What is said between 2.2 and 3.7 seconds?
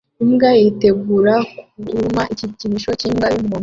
igikinisho cyimbwa yumuhondo